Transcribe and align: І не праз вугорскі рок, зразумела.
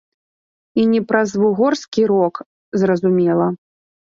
І 0.83 0.85
не 0.93 1.01
праз 1.11 1.29
вугорскі 1.43 2.07
рок, 2.13 2.43
зразумела. 2.85 3.47